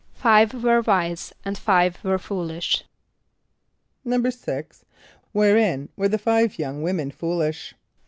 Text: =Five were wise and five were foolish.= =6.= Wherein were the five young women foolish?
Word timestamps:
=Five 0.15 0.63
were 0.63 0.81
wise 0.81 1.31
and 1.45 1.55
five 1.55 2.03
were 2.03 2.17
foolish.= 2.17 2.85
=6.= 4.03 4.83
Wherein 5.31 5.89
were 5.95 6.09
the 6.09 6.17
five 6.17 6.57
young 6.57 6.81
women 6.81 7.11
foolish? 7.11 7.75